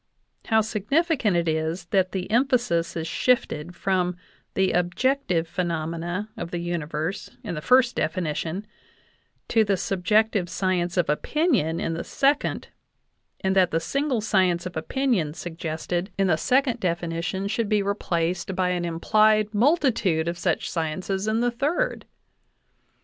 How 0.47 0.61
significant 0.61 1.37
it 1.37 1.47
is 1.47 1.85
that 1.91 2.11
the 2.11 2.27
em 2.31 2.47
phasis 2.47 2.97
is 2.97 3.05
shifted 3.07 3.75
from 3.75 4.17
the 4.55 4.71
objective 4.71 5.47
phenomena 5.47 6.27
of 6.35 6.49
the 6.49 6.57
universe 6.57 7.29
in 7.43 7.53
the 7.53 7.61
first 7.61 7.97
definition 7.97 8.65
to 9.49 9.63
the 9.63 9.77
subjective 9.77 10.49
science 10.49 10.97
of 10.97 11.07
opinion 11.07 11.79
in 11.79 11.93
the 11.93 12.03
second, 12.03 12.69
and 13.41 13.55
that 13.55 13.69
the 13.69 13.79
single 13.79 14.21
science 14.21 14.65
of 14.65 14.75
opinion 14.75 15.35
suggested 15.35 16.09
in 16.17 16.25
the 16.25 16.35
78 16.35 16.79
JOHN 16.79 16.89
WESLEY 16.89 16.95
POWELL 16.95 16.95
DAVIS 16.95 16.97
second 16.97 17.11
definition 17.39 17.47
should 17.47 17.69
be 17.69 17.83
replaced 17.83 18.55
by 18.55 18.69
an 18.69 18.85
implied 18.85 19.53
multitude 19.53 20.27
of 20.27 20.35
such 20.35 20.67
sciences 20.71 21.27
in 21.27 21.41
the 21.41 21.51
third 21.51 22.05